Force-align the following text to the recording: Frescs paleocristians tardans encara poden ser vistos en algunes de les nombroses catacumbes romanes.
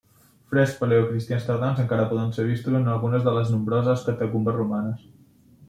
Frescs 0.53 0.79
paleocristians 0.79 1.45
tardans 1.49 1.83
encara 1.83 2.07
poden 2.15 2.33
ser 2.39 2.47
vistos 2.49 2.79
en 2.81 2.91
algunes 2.95 3.29
de 3.29 3.37
les 3.39 3.55
nombroses 3.57 4.09
catacumbes 4.11 4.59
romanes. 4.61 5.09